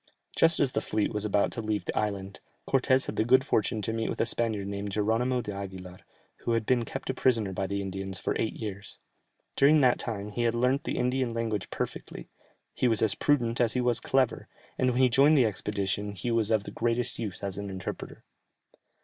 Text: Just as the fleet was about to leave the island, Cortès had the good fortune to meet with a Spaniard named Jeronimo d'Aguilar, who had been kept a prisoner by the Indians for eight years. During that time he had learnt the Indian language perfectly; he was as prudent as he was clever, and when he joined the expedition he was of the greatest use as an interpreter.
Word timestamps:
Just 0.35 0.59
as 0.59 0.71
the 0.71 0.81
fleet 0.81 1.13
was 1.13 1.25
about 1.25 1.51
to 1.51 1.61
leave 1.61 1.85
the 1.85 1.95
island, 1.95 2.39
Cortès 2.67 3.05
had 3.05 3.17
the 3.17 3.23
good 3.23 3.45
fortune 3.45 3.83
to 3.83 3.93
meet 3.93 4.09
with 4.09 4.19
a 4.19 4.25
Spaniard 4.25 4.65
named 4.65 4.93
Jeronimo 4.93 5.41
d'Aguilar, 5.43 5.99
who 6.37 6.53
had 6.53 6.65
been 6.65 6.85
kept 6.85 7.11
a 7.11 7.13
prisoner 7.13 7.53
by 7.53 7.67
the 7.67 7.83
Indians 7.83 8.17
for 8.17 8.35
eight 8.39 8.53
years. 8.55 8.97
During 9.55 9.81
that 9.81 9.99
time 9.99 10.31
he 10.31 10.41
had 10.41 10.55
learnt 10.55 10.85
the 10.85 10.97
Indian 10.97 11.35
language 11.35 11.69
perfectly; 11.69 12.31
he 12.73 12.87
was 12.87 13.03
as 13.03 13.13
prudent 13.13 13.61
as 13.61 13.73
he 13.73 13.79
was 13.81 13.99
clever, 13.99 14.47
and 14.75 14.89
when 14.89 15.01
he 15.03 15.07
joined 15.07 15.37
the 15.37 15.45
expedition 15.45 16.13
he 16.13 16.31
was 16.31 16.49
of 16.49 16.63
the 16.63 16.71
greatest 16.71 17.19
use 17.19 17.43
as 17.43 17.59
an 17.59 17.69
interpreter. 17.69 18.23